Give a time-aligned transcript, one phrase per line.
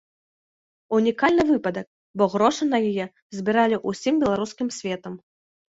[0.99, 1.87] Унікальны выпадак,
[2.23, 3.05] бо грошы на яе
[3.39, 5.13] збіралі ўсім беларускім светам.